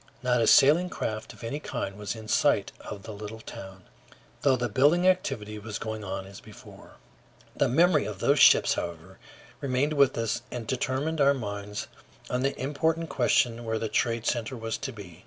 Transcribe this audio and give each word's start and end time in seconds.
Not 0.23 0.41
a 0.41 0.47
sailing 0.47 0.89
craft 0.89 1.31
of 1.31 1.43
any 1.43 1.59
kind 1.59 1.95
was 1.95 2.15
in 2.15 2.27
sight 2.27 2.71
of 2.79 3.03
the 3.03 3.13
little 3.13 3.39
town, 3.41 3.83
though 4.41 4.55
the 4.55 4.67
building 4.67 5.07
activity 5.07 5.59
was 5.59 5.77
going 5.77 6.03
on 6.03 6.25
as 6.25 6.39
before. 6.41 6.93
The 7.55 7.67
memory 7.67 8.05
of 8.05 8.17
those 8.17 8.39
ships, 8.39 8.73
however, 8.73 9.19
remained 9.59 9.93
with 9.93 10.17
us 10.17 10.41
and 10.49 10.65
determined 10.65 11.21
our 11.21 11.35
minds 11.35 11.85
on 12.31 12.41
the 12.41 12.59
important 12.59 13.09
question 13.09 13.63
where 13.63 13.77
the 13.77 13.89
trade 13.89 14.25
center 14.25 14.57
was 14.57 14.75
to 14.79 14.91
be. 14.91 15.19